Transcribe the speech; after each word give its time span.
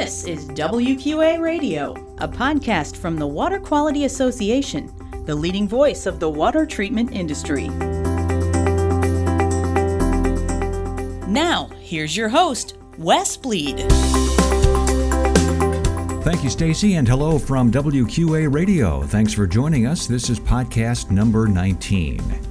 This 0.00 0.24
is 0.24 0.46
WQA 0.46 1.38
Radio, 1.42 1.92
a 2.16 2.26
podcast 2.26 2.96
from 2.96 3.16
the 3.16 3.26
Water 3.26 3.60
Quality 3.60 4.06
Association, 4.06 4.90
the 5.26 5.34
leading 5.34 5.68
voice 5.68 6.06
of 6.06 6.18
the 6.18 6.30
water 6.30 6.64
treatment 6.64 7.12
industry. 7.12 7.68
Now, 11.28 11.68
here's 11.82 12.16
your 12.16 12.30
host, 12.30 12.78
Wes 12.96 13.36
Bleed. 13.36 13.76
Thank 16.22 16.44
you, 16.44 16.48
Stacy, 16.48 16.94
and 16.94 17.06
hello 17.06 17.38
from 17.38 17.70
WQA 17.70 18.50
Radio. 18.50 19.02
Thanks 19.02 19.34
for 19.34 19.46
joining 19.46 19.86
us. 19.86 20.06
This 20.06 20.30
is 20.30 20.40
podcast 20.40 21.10
number 21.10 21.46
19. 21.46 22.49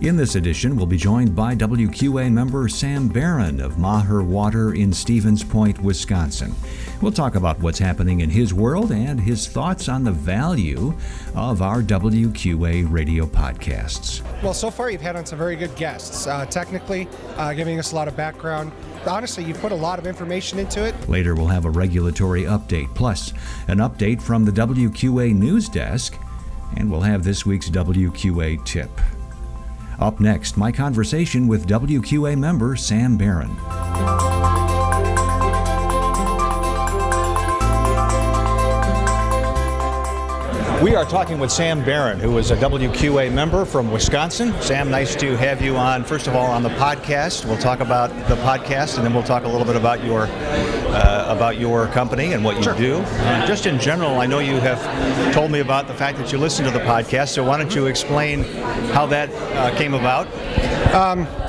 In 0.00 0.16
this 0.16 0.36
edition, 0.36 0.76
we'll 0.76 0.86
be 0.86 0.96
joined 0.96 1.34
by 1.34 1.56
WQA 1.56 2.30
member 2.30 2.68
Sam 2.68 3.08
Barron 3.08 3.60
of 3.60 3.78
Maher 3.78 4.22
Water 4.22 4.72
in 4.72 4.92
Stevens 4.92 5.42
Point, 5.42 5.80
Wisconsin. 5.80 6.54
We'll 7.02 7.10
talk 7.10 7.34
about 7.34 7.58
what's 7.58 7.80
happening 7.80 8.20
in 8.20 8.30
his 8.30 8.54
world 8.54 8.92
and 8.92 9.20
his 9.20 9.48
thoughts 9.48 9.88
on 9.88 10.04
the 10.04 10.12
value 10.12 10.94
of 11.34 11.62
our 11.62 11.82
WQA 11.82 12.88
radio 12.88 13.26
podcasts. 13.26 14.22
Well, 14.40 14.54
so 14.54 14.70
far 14.70 14.88
you've 14.88 15.00
had 15.00 15.16
on 15.16 15.26
some 15.26 15.36
very 15.36 15.56
good 15.56 15.74
guests, 15.74 16.28
uh, 16.28 16.46
technically, 16.46 17.08
uh, 17.36 17.52
giving 17.52 17.80
us 17.80 17.90
a 17.90 17.96
lot 17.96 18.06
of 18.06 18.16
background. 18.16 18.70
Honestly, 19.04 19.42
you've 19.42 19.60
put 19.60 19.72
a 19.72 19.76
lot 19.76 19.98
of 19.98 20.06
information 20.06 20.60
into 20.60 20.84
it. 20.84 20.94
Later, 21.08 21.34
we'll 21.34 21.48
have 21.48 21.64
a 21.64 21.70
regulatory 21.70 22.44
update, 22.44 22.94
plus 22.94 23.32
an 23.66 23.78
update 23.78 24.22
from 24.22 24.44
the 24.44 24.52
WQA 24.52 25.34
news 25.34 25.68
desk, 25.68 26.16
and 26.76 26.88
we'll 26.88 27.00
have 27.00 27.24
this 27.24 27.44
week's 27.44 27.68
WQA 27.68 28.64
tip. 28.64 28.90
Up 29.98 30.20
next, 30.20 30.56
my 30.56 30.70
conversation 30.70 31.48
with 31.48 31.66
WQA 31.66 32.38
member 32.38 32.76
Sam 32.76 33.16
Barron. 33.16 33.56
We 40.80 40.94
are 40.94 41.04
talking 41.04 41.40
with 41.40 41.50
Sam 41.50 41.84
Barron, 41.84 42.20
who 42.20 42.38
is 42.38 42.52
a 42.52 42.56
WQA 42.56 43.32
member 43.32 43.64
from 43.64 43.90
Wisconsin. 43.90 44.54
Sam, 44.60 44.88
nice 44.88 45.16
to 45.16 45.36
have 45.36 45.60
you 45.60 45.76
on, 45.76 46.04
first 46.04 46.28
of 46.28 46.36
all, 46.36 46.46
on 46.46 46.62
the 46.62 46.68
podcast. 46.70 47.44
We'll 47.44 47.58
talk 47.58 47.80
about 47.80 48.10
the 48.28 48.36
podcast, 48.36 48.96
and 48.96 49.04
then 49.04 49.12
we'll 49.12 49.24
talk 49.24 49.42
a 49.42 49.48
little 49.48 49.66
bit 49.66 49.74
about 49.74 50.04
your 50.04 50.26
uh, 50.88 51.26
about 51.28 51.58
your 51.58 51.86
company 51.88 52.32
and 52.32 52.44
what 52.44 52.56
you 52.56 52.62
Sure. 52.62 52.74
do. 52.74 52.96
Uh, 52.96 53.46
just 53.46 53.66
in 53.66 53.78
general, 53.78 54.20
I 54.20 54.26
know 54.26 54.38
you 54.38 54.58
have 54.60 54.80
told 55.34 55.50
me 55.50 55.60
about 55.60 55.86
the 55.88 55.94
fact 55.94 56.18
that 56.18 56.32
you 56.32 56.38
listen 56.38 56.64
to 56.64 56.70
the 56.70 56.80
podcast, 56.80 57.28
so 57.28 57.44
why 57.44 57.58
don't 57.58 57.74
you 57.74 57.86
explain 57.86 58.44
how 58.92 59.06
that 59.06 59.30
uh, 59.32 59.76
came 59.76 59.94
about? 59.94 60.26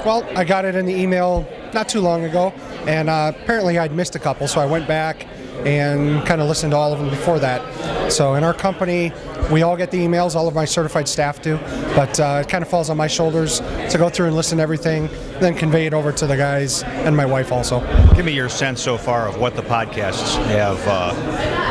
Well, 0.06 0.26
I 0.36 0.44
got 0.44 0.66
it 0.66 0.76
in 0.76 0.86
the 0.86 0.96
email 0.96 1.48
not 1.74 1.90
too 1.90 2.02
long 2.02 2.24
ago, 2.24 2.54
and 2.88 3.10
uh, 3.10 3.32
apparently 3.36 3.78
I'd 3.78 3.94
missed 3.94 4.16
a 4.16 4.20
couple, 4.20 4.48
so 4.48 4.62
I 4.62 4.66
went 4.66 4.88
back 4.88 5.26
and 5.66 6.26
kind 6.26 6.42
of 6.42 6.48
listened 6.48 6.72
to 6.72 6.78
all 6.78 6.94
of 6.94 7.00
them 7.00 7.10
before 7.10 7.40
that. 7.40 8.12
So 8.12 8.36
in 8.36 8.44
our 8.44 8.54
company, 8.54 9.12
we 9.52 9.62
all 9.62 9.78
get 9.78 9.92
the 9.92 9.98
emails, 9.98 10.36
all 10.36 10.48
of 10.48 10.56
my 10.56 10.66
certified 10.66 11.08
staff 11.08 11.42
do, 11.42 11.58
but 11.96 12.20
uh, 12.20 12.44
it 12.44 12.50
kind 12.50 12.64
of 12.64 12.70
falls 12.70 12.90
on 12.90 12.98
my 12.98 13.08
shoulders 13.08 13.60
to 13.60 13.98
go 13.98 14.10
through 14.10 14.28
and 14.28 14.36
listen 14.36 14.58
to 14.58 14.64
everything, 14.64 15.10
then 15.40 15.56
convey 15.56 15.86
it 15.86 15.94
over 15.94 16.12
to 16.12 16.28
the 16.28 16.38
guys 16.38 16.84
and 16.84 17.16
my 17.16 17.26
wife 17.26 17.52
also. 17.52 17.80
Give 18.16 18.26
me 18.26 18.34
your 18.34 18.50
sense 18.50 18.82
so 18.82 18.98
far 18.98 19.28
of 19.28 19.40
what 19.40 19.56
the 19.56 19.64
podcasts 19.64 20.36
have 20.48 20.80
uh, 20.88 21.69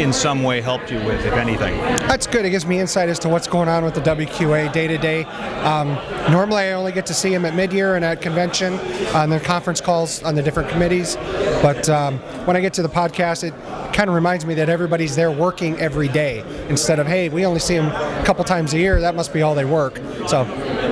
in 0.00 0.12
some 0.12 0.42
way 0.42 0.60
helped 0.60 0.90
you 0.90 0.98
with, 0.98 1.24
if 1.24 1.34
anything. 1.34 1.76
That's 2.08 2.26
good. 2.26 2.44
It 2.44 2.50
gives 2.50 2.66
me 2.66 2.78
insight 2.80 3.08
as 3.08 3.18
to 3.20 3.28
what's 3.28 3.46
going 3.46 3.68
on 3.68 3.84
with 3.84 3.94
the 3.94 4.00
WQA 4.00 4.72
day 4.72 4.86
to 4.86 4.98
day. 4.98 5.24
Um, 5.24 5.98
Normally, 6.30 6.62
I 6.62 6.72
only 6.72 6.92
get 6.92 7.04
to 7.06 7.14
see 7.14 7.30
them 7.30 7.44
at 7.44 7.54
mid-year 7.54 7.96
and 7.96 8.04
at 8.04 8.22
convention 8.22 8.74
on 9.14 9.28
their 9.28 9.40
conference 9.40 9.80
calls 9.80 10.22
on 10.22 10.36
the 10.36 10.42
different 10.42 10.68
committees. 10.68 11.16
But 11.60 11.88
um, 11.88 12.18
when 12.46 12.56
I 12.56 12.60
get 12.60 12.72
to 12.74 12.82
the 12.82 12.88
podcast, 12.88 13.42
it 13.42 13.52
kind 13.92 14.08
of 14.08 14.14
reminds 14.14 14.46
me 14.46 14.54
that 14.54 14.68
everybody's 14.68 15.16
there 15.16 15.32
working 15.32 15.78
every 15.80 16.08
day 16.08 16.44
instead 16.68 17.00
of 17.00 17.08
hey, 17.08 17.28
we 17.28 17.44
only 17.44 17.58
see 17.58 17.76
them 17.76 17.88
a 17.88 18.24
couple 18.24 18.44
times 18.44 18.72
a 18.72 18.78
year. 18.78 19.00
That 19.00 19.16
must 19.16 19.32
be 19.32 19.42
all 19.42 19.54
they 19.54 19.64
work. 19.64 19.96
So, 20.28 20.44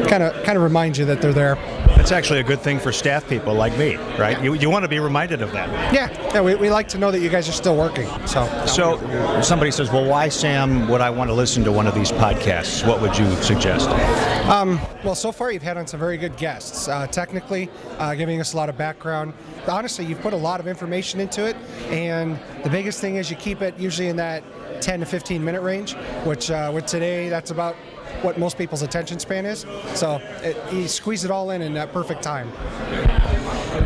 kind 0.09 0.23
of 0.25 0.35
kind 0.45 0.59
of 0.59 0.65
reminds 0.65 0.99
you 0.99 1.05
that 1.07 1.23
they're 1.23 1.33
there. 1.33 1.57
That's 2.01 2.13
actually 2.13 2.41
a 2.41 2.45
good 2.45 2.61
thing 2.61 2.79
for 2.79 2.93
staff 2.93 3.29
people 3.29 3.53
like 3.53 3.77
me, 3.77 3.97
right? 4.19 4.43
You, 4.43 4.55
you 4.55 4.71
want 4.71 4.85
to 4.85 4.89
be 4.89 4.99
reminded 4.99 5.43
of 5.43 5.53
that. 5.53 5.69
Yeah, 5.93 6.11
yeah. 6.33 6.41
We, 6.41 6.55
we 6.55 6.71
like 6.71 6.89
to 6.89 6.99
know 6.99 7.11
that 7.11 7.21
you 7.21 7.29
guys 7.29 7.47
are 7.47 7.53
still 7.53 7.77
working. 7.77 8.09
So, 8.27 8.47
So 8.65 8.97
somebody 9.43 9.71
says, 9.71 9.91
well, 9.93 10.09
why, 10.09 10.31
Sam, 10.31 10.89
would 10.89 11.03
I 11.03 11.11
want 11.11 11.29
to 11.29 11.35
listen 11.35 11.63
to 11.65 11.71
one 11.71 11.87
of 11.87 11.95
these 11.95 12.11
podcasts? 12.11 12.89
What 12.89 13.03
would 13.03 13.19
you 13.19 13.31
suggest? 13.43 13.91
Well, 15.05 15.15
so 15.15 15.31
far 15.31 15.53
you've 15.53 15.63
had 15.63 15.77
on 15.77 15.87
some 15.87 16.01
very 16.01 16.17
good 16.17 16.39
guests, 16.39 16.89
uh, 16.89 17.07
technically, 17.07 17.69
uh, 17.99 18.15
giving 18.15 18.41
us 18.41 18.55
a 18.55 18.57
lot 18.57 18.71
of 18.71 18.79
background. 18.79 19.35
Honestly, 19.69 20.07
you've 20.07 20.23
put 20.23 20.33
a 20.33 20.39
lot 20.39 20.59
of 20.59 20.67
information 20.67 21.21
into 21.21 21.45
it, 21.45 21.55
and 21.91 22.39
the 22.65 22.71
biggest 22.71 23.03
thing 23.03 23.17
is 23.17 23.31
you 23.31 23.37
keep 23.37 23.61
it 23.61 23.79
usually 23.79 24.09
in 24.09 24.17
that 24.17 24.43
10 24.81 25.01
to 25.01 25.07
15 25.07 25.45
minute 25.45 25.61
range, 25.61 25.97
which 26.25 26.51
uh, 26.51 26.71
with 26.75 26.87
today, 26.87 27.29
that's 27.29 27.51
about 27.51 27.77
what 28.23 28.39
most 28.39 28.59
people's 28.59 28.83
attention 28.83 29.19
span 29.19 29.47
is. 29.47 29.67
So 29.95 30.21
it, 30.43 30.57
you 30.73 30.89
squeeze 30.89 31.25
it 31.25 31.31
all 31.31 31.51
in 31.51 31.63
in 31.63 31.75
that 31.75 31.93
perfect 31.93 32.23
time. 32.23 32.51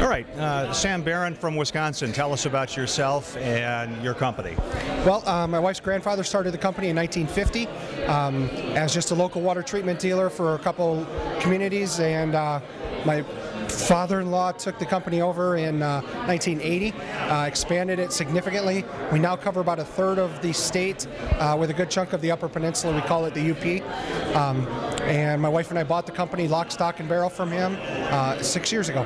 All 0.00 0.08
right, 0.08 0.28
uh, 0.36 0.72
Sam 0.72 1.02
Barron 1.02 1.34
from 1.34 1.56
Wisconsin, 1.56 2.12
tell 2.12 2.32
us 2.32 2.46
about 2.46 2.76
yourself 2.76 3.36
and 3.36 4.02
your 4.02 4.14
company. 4.14 4.56
Well, 5.04 5.22
uh, 5.28 5.46
my 5.46 5.60
wife's 5.60 5.80
grandfather 5.80 6.24
started 6.24 6.52
the 6.52 6.58
company 6.58 6.88
in 6.88 6.96
1950 6.96 7.66
um, 8.06 8.48
as 8.76 8.92
just 8.92 9.10
a 9.10 9.14
local 9.14 9.40
water 9.40 9.62
treatment 9.62 10.00
dealer 10.00 10.30
for 10.30 10.54
a 10.54 10.58
couple 10.58 11.06
communities, 11.40 12.00
and 12.00 12.34
uh, 12.34 12.60
my 13.04 13.24
father-in-law 13.68 14.52
took 14.52 14.78
the 14.78 14.86
company 14.86 15.20
over 15.20 15.56
in 15.56 15.82
uh, 15.82 16.00
1980, 16.26 16.92
uh, 16.92 17.44
expanded 17.46 17.98
it 17.98 18.12
significantly. 18.12 18.84
We 19.12 19.18
now 19.18 19.36
cover 19.36 19.60
about 19.60 19.78
a 19.78 19.84
third 19.84 20.18
of 20.18 20.40
the 20.42 20.52
state 20.52 21.06
uh, 21.38 21.56
with 21.58 21.70
a 21.70 21.74
good 21.74 21.90
chunk 21.90 22.12
of 22.12 22.20
the 22.20 22.30
Upper 22.30 22.48
Peninsula. 22.48 22.94
We 22.94 23.02
call 23.02 23.24
it 23.26 23.34
the 23.34 23.50
UP. 23.50 24.36
Um, 24.36 24.66
and 25.02 25.40
my 25.40 25.48
wife 25.48 25.70
and 25.70 25.78
I 25.78 25.84
bought 25.84 26.06
the 26.06 26.12
company 26.12 26.48
lock, 26.48 26.70
stock, 26.70 27.00
and 27.00 27.08
barrel 27.08 27.30
from 27.30 27.50
him 27.50 27.76
uh, 27.80 28.40
six 28.42 28.72
years 28.72 28.88
ago. 28.88 29.04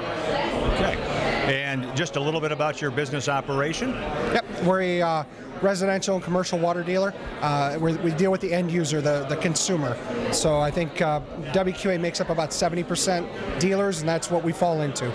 And 1.48 1.96
just 1.96 2.16
a 2.16 2.20
little 2.20 2.40
bit 2.40 2.52
about 2.52 2.80
your 2.80 2.90
business 2.90 3.28
operation. 3.28 3.90
Yep, 3.90 4.44
we're 4.64 4.82
a 4.82 5.02
uh, 5.02 5.24
residential 5.62 6.16
and 6.16 6.24
commercial 6.24 6.58
water 6.58 6.82
dealer. 6.82 7.14
Uh, 7.40 7.78
we 7.80 7.94
we 7.96 8.10
deal 8.12 8.30
with 8.30 8.40
the 8.40 8.52
end 8.52 8.70
user, 8.70 9.00
the, 9.00 9.24
the 9.28 9.36
consumer. 9.36 9.96
So 10.32 10.60
I 10.60 10.70
think 10.70 11.00
uh, 11.00 11.20
WQA 11.52 12.00
makes 12.00 12.20
up 12.20 12.30
about 12.30 12.50
70% 12.50 13.60
dealers, 13.60 14.00
and 14.00 14.08
that's 14.08 14.30
what 14.30 14.44
we 14.44 14.52
fall 14.52 14.82
into. 14.82 15.08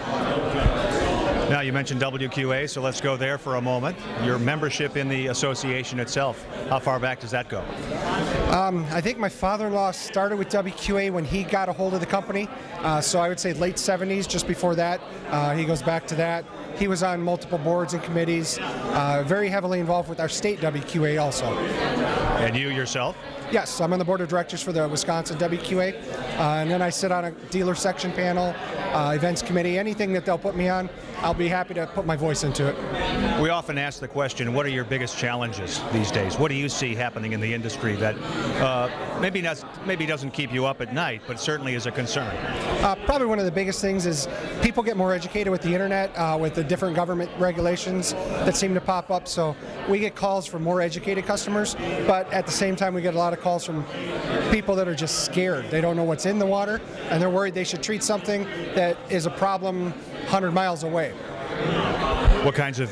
Now, 1.49 1.59
you 1.59 1.71
mentioned 1.73 2.01
WQA, 2.01 2.69
so 2.69 2.81
let's 2.81 2.99
go 2.99 3.15
there 3.15 3.37
for 3.37 3.57
a 3.57 3.61
moment. 3.61 3.95
Your 4.23 4.39
membership 4.39 4.97
in 4.97 5.07
the 5.07 5.27
association 5.27 5.99
itself, 5.99 6.43
how 6.69 6.79
far 6.79 6.99
back 6.99 7.19
does 7.19 7.31
that 7.31 7.47
go? 7.47 7.63
I 8.53 9.01
think 9.01 9.17
my 9.17 9.29
father-in-law 9.29 9.91
started 9.91 10.37
with 10.37 10.47
WQA 10.49 11.11
when 11.11 11.25
he 11.25 11.43
got 11.43 11.69
a 11.69 11.73
hold 11.73 11.95
of 11.95 12.01
the 12.01 12.05
company. 12.05 12.47
Uh, 12.79 13.01
so 13.01 13.19
I 13.19 13.27
would 13.27 13.39
say 13.39 13.53
late 13.53 13.77
70s, 13.77 14.27
just 14.27 14.47
before 14.47 14.75
that. 14.75 15.01
Uh, 15.29 15.55
he 15.55 15.65
goes 15.65 15.81
back 15.81 16.05
to 16.07 16.15
that. 16.15 16.45
He 16.77 16.87
was 16.87 17.01
on 17.01 17.19
multiple 17.19 17.57
boards 17.57 17.95
and 17.95 18.03
committees, 18.03 18.59
uh, 18.61 19.23
very 19.25 19.49
heavily 19.49 19.79
involved 19.79 20.07
with 20.07 20.19
our 20.19 20.29
state 20.29 20.59
WQA 20.59 21.19
also. 21.19 21.45
And 21.45 22.55
you 22.55 22.69
yourself? 22.69 23.15
Yes, 23.51 23.81
I'm 23.81 23.91
on 23.91 23.99
the 23.99 24.05
board 24.05 24.21
of 24.21 24.29
directors 24.29 24.61
for 24.61 24.71
the 24.71 24.87
Wisconsin 24.87 25.37
WQA, 25.37 26.22
uh, 26.37 26.61
and 26.61 26.69
then 26.69 26.81
I 26.81 26.89
sit 26.89 27.11
on 27.11 27.25
a 27.25 27.31
dealer 27.49 27.75
section 27.75 28.11
panel, 28.11 28.53
uh, 28.93 29.13
events 29.15 29.41
committee, 29.41 29.77
anything 29.77 30.13
that 30.13 30.25
they'll 30.25 30.37
put 30.37 30.55
me 30.55 30.69
on, 30.69 30.89
I'll 31.23 31.33
be 31.33 31.47
happy 31.47 31.73
to 31.75 31.87
put 31.87 32.05
my 32.05 32.17
voice 32.17 32.43
into 32.43 32.67
it. 32.67 33.41
We 33.41 33.49
often 33.49 33.77
ask 33.77 34.01
the 34.01 34.07
question, 34.07 34.53
what 34.53 34.65
are 34.65 34.69
your 34.69 34.83
biggest 34.83 35.17
challenges 35.17 35.81
these 35.93 36.11
days? 36.11 36.37
What 36.37 36.49
do 36.49 36.55
you 36.55 36.67
see 36.67 36.95
happening 36.95 37.31
in 37.31 37.39
the 37.39 37.53
industry 37.53 37.95
that 37.95 38.17
uh, 38.61 38.89
maybe 39.21 39.41
not, 39.41 39.63
maybe 39.87 40.05
doesn't 40.05 40.31
keep 40.31 40.51
you 40.51 40.65
up 40.65 40.81
at 40.81 40.93
night, 40.93 41.21
but 41.25 41.39
certainly 41.39 41.75
is 41.75 41.85
a 41.85 41.91
concern? 41.91 42.27
Uh, 42.83 42.95
probably 43.05 43.27
one 43.27 43.39
of 43.39 43.45
the 43.45 43.51
biggest 43.51 43.79
things 43.79 44.05
is 44.05 44.27
people 44.61 44.83
get 44.83 44.97
more 44.97 45.13
educated 45.13 45.49
with 45.49 45.61
the 45.61 45.73
internet, 45.73 46.13
uh, 46.17 46.37
with 46.39 46.55
the 46.55 46.63
different 46.63 46.95
government 46.95 47.31
regulations 47.39 48.13
that 48.13 48.57
seem 48.57 48.73
to 48.73 48.81
pop 48.81 49.09
up. 49.09 49.27
So 49.27 49.55
we 49.89 49.99
get 49.99 50.15
calls 50.15 50.45
from 50.45 50.63
more 50.63 50.81
educated 50.81 51.25
customers, 51.25 51.75
but 52.07 52.31
at 52.31 52.45
the 52.45 52.51
same 52.51 52.75
time, 52.75 52.93
we 52.93 53.01
get 53.01 53.15
a 53.15 53.17
lot 53.17 53.33
of 53.33 53.41
calls 53.41 53.65
from 53.65 53.85
people 54.51 54.75
that 54.75 54.87
are 54.87 54.95
just 54.95 55.25
scared. 55.25 55.69
They 55.69 55.81
don't 55.81 55.95
know 55.95 56.03
what's 56.03 56.25
in 56.25 56.39
the 56.39 56.45
water, 56.45 56.81
and 57.09 57.21
they're 57.21 57.29
worried 57.29 57.53
they 57.53 57.63
should 57.63 57.83
treat 57.83 58.03
something 58.03 58.43
that 58.75 58.97
is 59.09 59.25
a 59.25 59.31
problem 59.31 59.91
100 59.91 60.51
miles 60.51 60.83
away. 60.83 61.11
What 62.43 62.55
kinds 62.55 62.79
of 62.79 62.91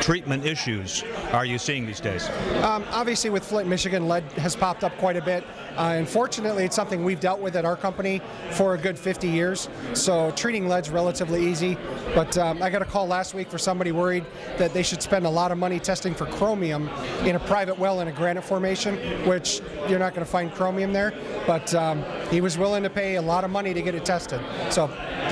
treatment 0.00 0.44
issues 0.44 1.04
are 1.32 1.44
you 1.44 1.58
seeing 1.58 1.86
these 1.86 2.00
days? 2.00 2.28
Um, 2.62 2.84
obviously, 2.90 3.30
with 3.30 3.44
Flint, 3.44 3.68
Michigan, 3.68 4.08
lead 4.08 4.24
has 4.32 4.56
popped 4.56 4.84
up 4.84 4.96
quite 4.98 5.16
a 5.16 5.22
bit. 5.22 5.44
Uh, 5.76 5.94
unfortunately, 5.96 6.64
it's 6.64 6.74
something 6.74 7.04
we've 7.04 7.20
dealt 7.20 7.40
with 7.40 7.54
at 7.54 7.64
our 7.64 7.76
company 7.76 8.20
for 8.52 8.74
a 8.74 8.78
good 8.78 8.98
50 8.98 9.28
years. 9.28 9.68
So 9.92 10.30
treating 10.32 10.68
lead's 10.68 10.90
relatively 10.90 11.46
easy. 11.46 11.76
But 12.14 12.36
um, 12.38 12.62
I 12.62 12.70
got 12.70 12.82
a 12.82 12.86
call 12.86 13.06
last 13.06 13.34
week 13.34 13.50
for 13.50 13.58
somebody 13.58 13.92
worried 13.92 14.24
that 14.56 14.72
they 14.72 14.82
should 14.82 15.02
spend 15.02 15.26
a 15.26 15.30
lot 15.30 15.52
of 15.52 15.58
money 15.58 15.78
testing 15.78 16.14
for 16.14 16.26
chromium 16.26 16.88
in 17.24 17.36
a 17.36 17.40
private 17.40 17.78
well 17.78 18.00
in 18.00 18.08
a 18.08 18.12
granite 18.12 18.42
formation, 18.42 18.96
which 19.26 19.60
you're 19.88 19.98
not 19.98 20.14
going 20.14 20.24
to 20.24 20.30
find 20.30 20.52
chromium 20.52 20.92
there. 20.92 21.12
But 21.46 21.74
um, 21.74 22.04
he 22.30 22.40
was 22.40 22.56
willing 22.58 22.82
to 22.82 22.90
pay 22.90 23.16
a 23.16 23.22
lot 23.22 23.44
of 23.44 23.50
money 23.50 23.74
to 23.74 23.82
get 23.82 23.94
it 23.94 24.04
tested. 24.04 24.40
So 24.70 24.90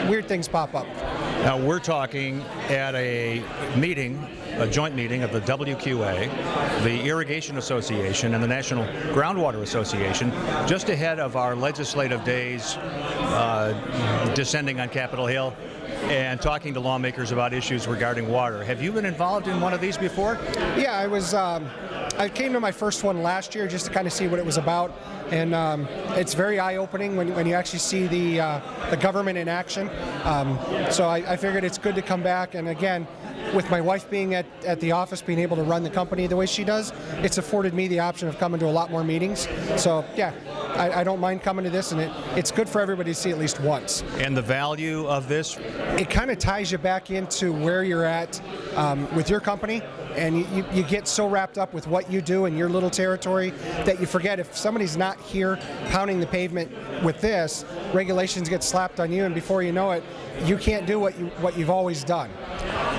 weird 0.08 0.28
things 0.28 0.46
pop 0.46 0.74
up. 0.74 0.86
Now, 1.42 1.58
we're 1.58 1.78
talking 1.78 2.42
at 2.68 2.94
a 2.94 3.42
meeting, 3.76 4.26
a 4.56 4.66
joint 4.66 4.94
meeting 4.94 5.22
of 5.22 5.32
the 5.32 5.40
WQA, 5.42 6.82
the 6.82 7.02
Irrigation 7.04 7.56
Association, 7.58 8.34
and 8.34 8.42
the 8.42 8.48
National 8.48 8.84
Groundwater 9.14 9.62
Association, 9.62 10.32
just 10.66 10.88
ahead 10.88 11.20
of 11.20 11.36
our 11.36 11.54
legislative 11.54 12.24
days 12.24 12.76
uh, 12.76 14.32
descending 14.34 14.80
on 14.80 14.88
Capitol 14.88 15.26
Hill 15.26 15.54
and 16.04 16.40
talking 16.40 16.74
to 16.74 16.80
lawmakers 16.80 17.32
about 17.32 17.52
issues 17.52 17.86
regarding 17.86 18.28
water. 18.28 18.64
Have 18.64 18.82
you 18.82 18.92
been 18.92 19.06
involved 19.06 19.46
in 19.46 19.60
one 19.60 19.72
of 19.72 19.80
these 19.80 19.96
before? 19.96 20.38
Yeah, 20.76 20.98
I 20.98 21.06
was. 21.06 21.32
Um, 21.32 21.70
I 22.18 22.30
came 22.30 22.52
to 22.54 22.60
my 22.60 22.72
first 22.72 23.04
one 23.04 23.22
last 23.22 23.54
year 23.54 23.68
just 23.68 23.86
to 23.86 23.92
kind 23.92 24.06
of 24.06 24.12
see 24.12 24.26
what 24.26 24.38
it 24.38 24.44
was 24.44 24.56
about, 24.56 24.90
and 25.30 25.54
um, 25.54 25.86
it's 26.16 26.32
very 26.32 26.58
eye-opening 26.58 27.14
when, 27.14 27.34
when 27.34 27.46
you 27.46 27.54
actually 27.54 27.80
see 27.80 28.06
the 28.06 28.40
uh, 28.40 28.60
the 28.90 28.96
government 28.96 29.36
in 29.36 29.48
action. 29.48 29.90
Um, 30.24 30.58
so 30.90 31.08
I, 31.08 31.32
I 31.32 31.36
figured 31.36 31.62
it's 31.62 31.78
good 31.78 31.94
to 31.94 32.02
come 32.02 32.22
back, 32.22 32.54
and 32.54 32.68
again, 32.68 33.06
with 33.54 33.70
my 33.70 33.82
wife 33.82 34.08
being 34.08 34.34
at, 34.34 34.46
at 34.64 34.80
the 34.80 34.92
office, 34.92 35.20
being 35.20 35.38
able 35.38 35.56
to 35.56 35.62
run 35.62 35.82
the 35.82 35.90
company 35.90 36.26
the 36.26 36.36
way 36.36 36.46
she 36.46 36.64
does, 36.64 36.92
it's 37.18 37.36
afforded 37.38 37.74
me 37.74 37.86
the 37.86 38.00
option 38.00 38.28
of 38.28 38.38
coming 38.38 38.58
to 38.60 38.66
a 38.66 38.72
lot 38.72 38.90
more 38.90 39.04
meetings. 39.04 39.46
So 39.76 40.04
yeah, 40.16 40.32
I, 40.76 41.00
I 41.00 41.04
don't 41.04 41.20
mind 41.20 41.42
coming 41.42 41.64
to 41.64 41.70
this, 41.70 41.92
and 41.92 42.00
it, 42.00 42.10
it's 42.36 42.50
good 42.50 42.68
for 42.68 42.80
everybody 42.80 43.12
to 43.12 43.14
see 43.14 43.30
at 43.30 43.38
least 43.38 43.60
once. 43.60 44.02
And 44.18 44.36
the 44.36 44.42
value 44.42 45.06
of 45.06 45.28
this? 45.28 45.56
It 45.98 46.10
kind 46.10 46.30
of 46.30 46.38
ties 46.38 46.70
you 46.70 46.78
back 46.78 47.10
into 47.10 47.52
where 47.52 47.84
you're 47.84 48.04
at 48.04 48.40
um, 48.76 49.12
with 49.14 49.30
your 49.30 49.40
company 49.40 49.82
and 50.16 50.38
you, 50.38 50.64
you, 50.72 50.82
get 50.82 51.06
so 51.06 51.28
wrapped 51.28 51.58
up 51.58 51.74
with 51.74 51.86
what 51.86 52.10
you 52.10 52.22
do 52.22 52.46
in 52.46 52.56
your 52.56 52.70
little 52.70 52.88
territory 52.88 53.50
that 53.84 54.00
you 54.00 54.06
forget 54.06 54.40
if 54.40 54.56
somebody's 54.56 54.96
not 54.96 55.20
here 55.20 55.58
pounding 55.90 56.20
the 56.20 56.26
pavement 56.26 56.70
with 57.02 57.20
this, 57.20 57.66
regulations 57.92 58.48
get 58.48 58.64
slapped 58.64 58.98
on 58.98 59.12
you, 59.12 59.24
and 59.24 59.34
before 59.34 59.62
you 59.62 59.72
know 59.72 59.90
it, 59.90 60.02
you 60.44 60.56
can't 60.56 60.86
do 60.86 60.98
what 60.98 61.18
you 61.18 61.26
what 61.40 61.56
you've 61.58 61.70
always 61.70 62.04
done. 62.04 62.30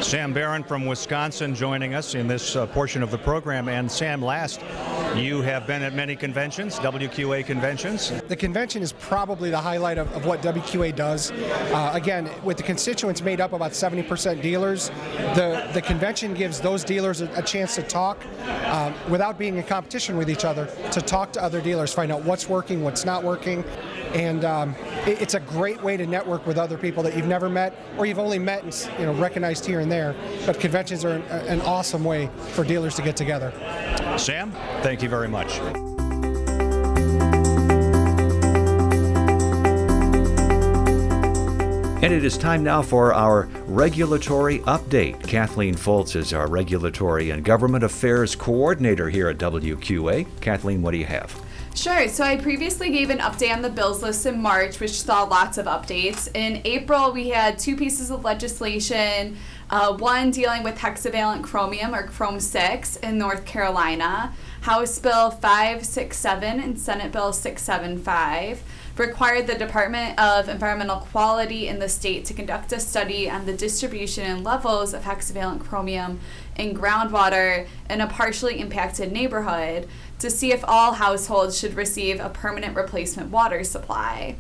Sam 0.02 0.32
Barron 0.32 0.64
from 0.64 0.86
Wisconsin 0.86 1.56
joining 1.56 1.96
us 1.96 2.14
in 2.16 2.28
this 2.28 2.56
uh, 2.56 2.68
portion 2.68 3.02
of 3.02 3.12
the 3.12 3.18
program. 3.18 3.68
And 3.68 3.92
Sam, 3.92 4.22
last, 4.22 4.62
you 5.15 5.42
have 5.42 5.65
been 5.65 5.81
at 5.83 5.94
many 5.94 6.15
conventions, 6.15 6.77
WQA 6.80 7.45
conventions. 7.45 8.09
The 8.27 8.36
convention 8.36 8.81
is 8.81 8.94
probably 8.94 9.50
the 9.50 9.59
highlight 9.59 9.98
of, 9.98 10.12
of 10.13 10.25
what 10.25 10.42
WQA 10.42 10.95
does. 10.95 11.31
Uh, 11.31 11.92
again, 11.94 12.30
with 12.44 12.57
the 12.57 12.63
constituents 12.63 13.21
made 13.21 13.42
up 13.42 13.54
about 13.54 13.71
70% 13.71 14.42
dealers, 14.42 14.89
the, 15.36 15.69
the 15.74 15.81
convention 15.81 16.33
gives 16.33 16.59
those 16.59 16.83
dealers 16.83 17.21
a, 17.21 17.31
a 17.36 17.42
chance 17.42 17.75
to 17.75 17.83
talk 17.83 18.25
um, 18.65 18.94
without 19.09 19.38
being 19.38 19.57
in 19.57 19.63
competition 19.63 20.18
with 20.18 20.30
each 20.30 20.45
other, 20.45 20.68
to 20.92 21.01
talk 21.01 21.31
to 21.33 21.44
other 21.44 21.62
dealers, 21.62 21.94
find 21.94 22.12
out 22.12 22.24
what's 22.24 22.50
working, 22.50 22.83
what's 22.83 23.06
not 23.06 23.24
working. 23.24 23.63
And 24.13 24.45
um, 24.45 24.75
it, 25.06 25.21
it's 25.21 25.33
a 25.33 25.39
great 25.39 25.81
way 25.81 25.98
to 25.98 26.06
network 26.06 26.45
with 26.45 26.57
other 26.57 26.77
people 26.77 27.04
that 27.04 27.15
you've 27.15 27.27
never 27.27 27.50
met 27.50 27.75
or 27.98 28.06
you've 28.06 28.19
only 28.19 28.39
met 28.39 28.63
and 28.63 28.89
you 29.00 29.06
know, 29.06 29.13
recognized 29.13 29.65
here 29.65 29.80
and 29.80 29.92
there. 29.92 30.15
But 30.45 30.59
conventions 30.59 31.04
are 31.06 31.15
an, 31.15 31.24
an 31.48 31.62
awesome 31.62 32.04
way 32.04 32.30
for 32.51 32.63
dealers 32.63 32.95
to 32.95 33.01
get 33.01 33.15
together. 33.15 33.54
Sam, 34.18 34.52
thank 34.81 35.04
you 35.04 35.10
very 35.10 35.28
much. 35.28 35.60
And 42.00 42.14
it 42.14 42.24
is 42.24 42.38
time 42.38 42.64
now 42.64 42.81
for 42.81 43.14
our 43.14 43.50
regulatory 43.66 44.60
update. 44.60 45.28
Kathleen 45.28 45.75
Foltz 45.75 46.16
is 46.16 46.31
our 46.31 46.48
regulatory 46.48 47.31
and 47.31 47.44
government 47.44 47.84
affairs 47.84 48.36
coordinator 48.36 49.10
here 49.10 49.30
at 49.30 49.38
WQA. 49.38 50.28
Kathleen, 50.40 50.81
what 50.81 50.92
do 50.92 50.98
you 50.98 51.06
have? 51.06 51.36
Sure. 51.78 52.08
So 52.08 52.24
I 52.24 52.38
previously 52.38 52.90
gave 52.90 53.12
an 53.12 53.19
update 53.19 53.54
on 53.54 53.62
the 53.62 53.69
bills 53.69 54.02
list 54.02 54.25
in 54.25 54.42
March, 54.42 54.80
which 54.80 55.00
saw 55.02 55.24
lots 55.24 55.58
of 55.58 55.66
updates. 55.68 56.28
In 56.36 56.62
April, 56.66 57.12
we 57.12 57.30
had 57.30 57.60
two 57.60 57.75
pieces 57.75 58.10
of 58.10 58.24
legislation. 58.24 59.38
Uh, 59.69 59.94
one 59.98 60.31
dealing 60.31 60.64
with 60.64 60.78
hexavalent 60.78 61.44
chromium, 61.44 61.94
or 61.94 62.08
Chrome 62.08 62.40
6, 62.40 62.96
in 62.98 63.18
North 63.18 63.46
Carolina. 63.46 64.34
House 64.62 64.98
Bill 64.98 65.30
567 65.30 66.60
and 66.60 66.80
Senate 66.80 67.12
Bill 67.12 67.34
675 67.34 68.64
required 68.98 69.46
the 69.46 69.56
Department 69.56 70.18
of 70.19 70.48
Environmental 70.48 71.00
Quality 71.00 71.68
in 71.68 71.80
the 71.80 71.90
state 71.90 72.25
to 72.25 72.34
conduct 72.34 72.72
a 72.72 72.80
study 72.80 73.30
on 73.30 73.46
the 73.46 73.54
distribution 73.54 74.24
and 74.24 74.44
levels 74.44 74.94
of 74.94 75.04
hexavalent 75.04 75.60
chromium 75.60 76.19
in 76.56 76.75
groundwater 76.75 77.68
in 77.90 78.02
a 78.02 78.08
partially 78.08 78.60
impacted 78.60 79.12
neighborhood 79.12 79.88
to 80.19 80.30
see 80.30 80.52
if 80.52 80.64
all 80.66 80.94
households 80.94 81.58
should 81.58 81.75
receive 81.75 82.19
a 82.19 82.30
permanent 82.30 82.75
replacement 82.75 83.30
water 83.30 83.64
supply. 83.64 84.36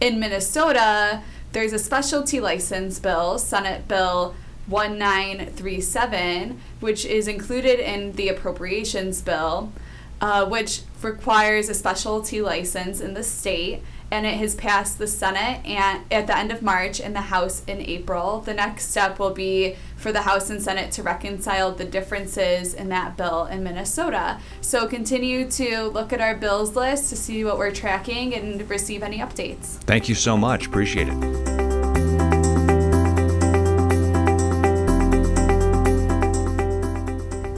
In 0.00 0.20
Minnesota, 0.20 1.22
there's 1.52 1.72
a 1.72 1.78
specialty 1.78 2.38
license 2.38 2.98
bill, 2.98 3.38
Senate 3.38 3.88
Bill 3.88 4.34
1937, 4.68 6.60
which 6.80 7.04
is 7.04 7.28
included 7.28 7.78
in 7.78 8.12
the 8.12 8.28
appropriations 8.28 9.22
bill, 9.22 9.72
uh, 10.20 10.46
which 10.46 10.82
requires 11.02 11.68
a 11.68 11.74
specialty 11.74 12.40
license 12.40 13.00
in 13.00 13.14
the 13.14 13.22
state 13.22 13.82
and 14.10 14.26
it 14.26 14.34
has 14.34 14.54
passed 14.54 14.98
the 14.98 15.06
Senate 15.06 15.64
and 15.64 16.04
at 16.12 16.26
the 16.26 16.36
end 16.36 16.52
of 16.52 16.62
March 16.62 17.00
and 17.00 17.14
the 17.14 17.22
House 17.22 17.62
in 17.66 17.80
April. 17.80 18.40
The 18.40 18.54
next 18.54 18.90
step 18.90 19.18
will 19.18 19.32
be 19.32 19.76
for 19.96 20.12
the 20.12 20.22
House 20.22 20.50
and 20.50 20.62
Senate 20.62 20.92
to 20.92 21.02
reconcile 21.02 21.72
the 21.72 21.84
differences 21.84 22.74
in 22.74 22.88
that 22.90 23.16
bill 23.16 23.46
in 23.46 23.64
Minnesota. 23.64 24.38
So 24.60 24.86
continue 24.86 25.50
to 25.52 25.88
look 25.88 26.12
at 26.12 26.20
our 26.20 26.36
bills 26.36 26.76
list 26.76 27.10
to 27.10 27.16
see 27.16 27.44
what 27.44 27.58
we're 27.58 27.72
tracking 27.72 28.34
and 28.34 28.68
receive 28.70 29.02
any 29.02 29.18
updates. 29.18 29.78
Thank 29.82 30.08
you 30.08 30.14
so 30.14 30.36
much. 30.36 30.66
Appreciate 30.66 31.08
it. 31.08 31.65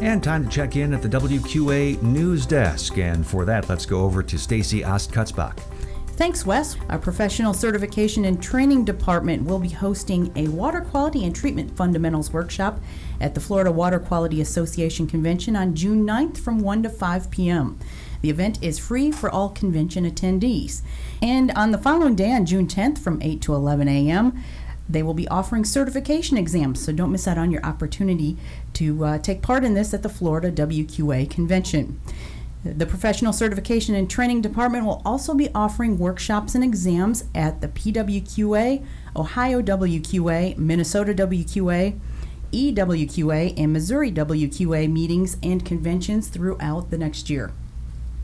And 0.01 0.23
time 0.23 0.45
to 0.45 0.51
check 0.51 0.77
in 0.77 0.95
at 0.95 1.03
the 1.03 1.09
WQA 1.09 2.01
news 2.03 2.47
desk. 2.47 2.99
And 2.99 3.27
for 3.27 3.45
that, 3.45 3.69
let's 3.69 3.85
go 3.85 4.05
over 4.05 4.23
to 4.23 4.39
Stacy 4.39 4.83
Ostkutzbach. 4.83 5.59
Thanks, 6.19 6.47
Wes. 6.47 6.77
Our 6.89 6.99
professional 6.99 7.53
certification 7.53 8.25
and 8.25 8.41
training 8.41 8.85
department 8.85 9.45
will 9.45 9.59
be 9.59 9.69
hosting 9.69 10.33
a 10.37 10.49
water 10.49 10.81
quality 10.81 11.25
and 11.25 11.35
treatment 11.35 11.77
fundamentals 11.77 12.33
workshop 12.33 12.81
at 13.21 13.35
the 13.35 13.41
Florida 13.41 13.73
Water 13.73 13.99
Quality 13.99 14.41
Association 14.41 15.09
convention 15.09 15.57
on 15.57 15.75
June 15.75 16.07
9th 16.07 16.39
from 16.39 16.61
1 16.61 16.85
to 16.85 16.91
5 16.91 17.31
p.m. 17.31 17.79
The 18.21 18.31
event 18.31 18.63
is 18.63 18.79
free 18.79 19.13
for 19.13 19.31
all 19.31 19.49
convention 19.49 20.09
attendees. 20.09 20.83
And 21.23 21.51
on 21.53 21.71
the 21.71 21.79
following 21.79 22.17
day, 22.17 22.33
on 22.33 22.47
June 22.47 22.67
10th 22.67 22.99
from 22.99 23.23
8 23.23 23.41
to 23.43 23.55
11 23.55 23.89
a.m., 23.89 24.43
they 24.89 25.03
will 25.03 25.15
be 25.15 25.29
offering 25.29 25.65
certification 25.65 26.37
exams, 26.37 26.83
so 26.85 26.93
don't 26.93 27.13
miss 27.13 27.29
out 27.29 27.39
on 27.39 27.51
your 27.51 27.65
opportunity 27.65 28.37
to 28.75 29.05
uh, 29.05 29.19
take 29.19 29.43
part 29.43 29.65
in 29.65 29.75
this 29.75 29.93
at 29.93 30.03
the 30.03 30.09
Florida 30.09 30.51
WQA 30.51 31.29
convention. 31.31 32.01
The 32.65 32.87
Professional 32.87 33.33
Certification 33.33 33.95
and 33.95 34.11
Training 34.11 34.41
Department 34.41 34.85
will 34.85 35.01
also 35.05 35.33
be 35.35 35.49
offering 35.55 35.99
workshops 35.99 36.55
and 36.55 36.65
exams 36.65 37.25
at 37.35 37.61
the 37.61 37.69
PWQA, 37.69 38.85
Ohio 39.15 39.63
WQA, 39.63 40.57
Minnesota 40.57 41.15
WQA, 41.15 41.99
EWQA, 42.53 43.55
and 43.57 43.73
Missouri 43.73 44.11
WQA 44.11 44.91
meetings 44.91 45.37
and 45.43 45.65
conventions 45.65 46.29
throughout 46.29 46.91
the 46.91 46.99
next 46.99 47.31
year. 47.31 47.53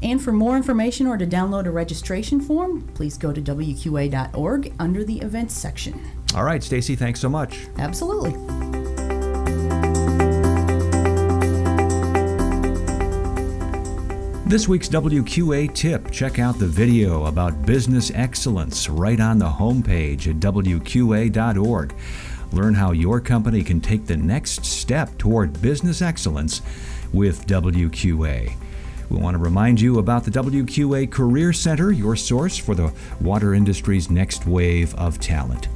And 0.04 0.22
for 0.22 0.32
more 0.32 0.54
information 0.54 1.06
or 1.06 1.16
to 1.16 1.26
download 1.26 1.64
a 1.64 1.70
registration 1.70 2.38
form, 2.38 2.86
please 2.94 3.16
go 3.16 3.32
to 3.32 3.40
WQA.org 3.40 4.74
under 4.78 5.02
the 5.02 5.18
events 5.20 5.54
section. 5.54 5.98
All 6.34 6.44
right, 6.44 6.62
Stacy, 6.62 6.94
thanks 6.94 7.20
so 7.20 7.30
much. 7.30 7.66
Absolutely. 7.78 8.32
This 14.46 14.68
week's 14.68 14.90
WQA 14.90 15.74
tip 15.74 16.10
check 16.10 16.38
out 16.38 16.58
the 16.58 16.66
video 16.66 17.24
about 17.24 17.64
business 17.64 18.12
excellence 18.14 18.90
right 18.90 19.18
on 19.18 19.38
the 19.38 19.48
homepage 19.48 20.28
at 20.28 20.36
WQA.org. 20.36 21.94
Learn 22.52 22.74
how 22.74 22.92
your 22.92 23.20
company 23.22 23.64
can 23.64 23.80
take 23.80 24.06
the 24.06 24.18
next 24.18 24.66
step 24.66 25.16
toward 25.16 25.62
business 25.62 26.02
excellence 26.02 26.60
with 27.10 27.46
WQA. 27.46 28.54
We 29.10 29.18
want 29.18 29.34
to 29.34 29.42
remind 29.42 29.80
you 29.80 29.98
about 29.98 30.24
the 30.24 30.30
WQA 30.30 31.10
Career 31.10 31.52
Center, 31.52 31.92
your 31.92 32.16
source 32.16 32.56
for 32.56 32.74
the 32.74 32.92
water 33.20 33.54
industry's 33.54 34.10
next 34.10 34.46
wave 34.46 34.94
of 34.94 35.20
talent. 35.20 35.68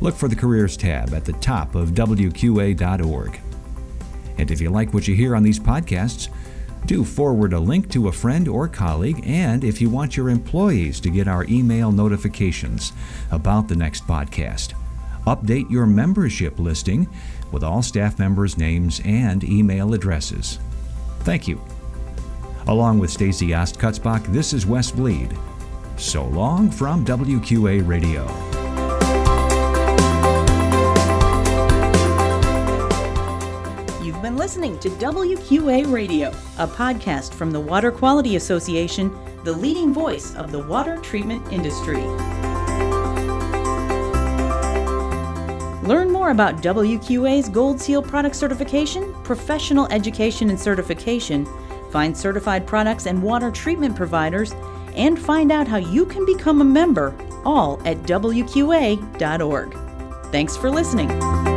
Look 0.00 0.14
for 0.14 0.28
the 0.28 0.36
Careers 0.36 0.76
tab 0.76 1.14
at 1.14 1.24
the 1.24 1.32
top 1.34 1.74
of 1.74 1.90
WQA.org. 1.90 3.40
And 4.38 4.50
if 4.50 4.60
you 4.60 4.70
like 4.70 4.92
what 4.92 5.08
you 5.08 5.14
hear 5.14 5.34
on 5.34 5.42
these 5.42 5.58
podcasts, 5.58 6.28
do 6.84 7.04
forward 7.04 7.52
a 7.52 7.58
link 7.58 7.90
to 7.90 8.08
a 8.08 8.12
friend 8.12 8.46
or 8.46 8.68
colleague, 8.68 9.22
and 9.26 9.64
if 9.64 9.80
you 9.80 9.90
want 9.90 10.16
your 10.16 10.28
employees 10.28 11.00
to 11.00 11.10
get 11.10 11.26
our 11.26 11.44
email 11.48 11.90
notifications 11.90 12.92
about 13.32 13.66
the 13.66 13.74
next 13.74 14.06
podcast, 14.06 14.74
update 15.26 15.68
your 15.68 15.86
membership 15.86 16.58
listing 16.60 17.08
with 17.50 17.64
all 17.64 17.82
staff 17.82 18.18
members' 18.18 18.56
names 18.56 19.00
and 19.04 19.42
email 19.42 19.94
addresses. 19.94 20.60
Thank 21.20 21.48
you. 21.48 21.60
Along 22.68 22.98
with 22.98 23.12
Stacy 23.12 23.48
Ostkutzbach, 23.48 24.26
this 24.26 24.52
is 24.52 24.66
Wes 24.66 24.90
Bleed. 24.90 25.38
So 25.96 26.24
long 26.24 26.68
from 26.68 27.04
WQA 27.04 27.86
Radio. 27.86 28.24
You've 34.04 34.20
been 34.20 34.36
listening 34.36 34.80
to 34.80 34.88
WQA 34.90 35.92
Radio, 35.92 36.30
a 36.58 36.66
podcast 36.66 37.34
from 37.34 37.52
the 37.52 37.60
Water 37.60 37.92
Quality 37.92 38.34
Association, 38.34 39.16
the 39.44 39.52
leading 39.52 39.94
voice 39.94 40.34
of 40.34 40.50
the 40.50 40.58
water 40.58 40.96
treatment 40.96 41.52
industry. 41.52 42.02
Learn 45.86 46.10
more 46.10 46.30
about 46.30 46.62
WQA's 46.62 47.48
Gold 47.48 47.80
Seal 47.80 48.02
product 48.02 48.34
certification, 48.34 49.14
professional 49.22 49.86
education 49.92 50.50
and 50.50 50.58
certification, 50.58 51.46
find 51.96 52.14
certified 52.14 52.66
products 52.66 53.06
and 53.06 53.22
water 53.22 53.50
treatment 53.50 53.96
providers, 53.96 54.52
and 54.96 55.18
find 55.18 55.50
out 55.50 55.66
how 55.66 55.78
you 55.78 56.04
can 56.04 56.26
become 56.26 56.60
a 56.60 56.64
member, 56.64 57.14
all 57.42 57.80
at 57.86 57.96
WQA.org. 58.02 59.72
Thanks 60.30 60.58
for 60.58 60.70
listening. 60.70 61.55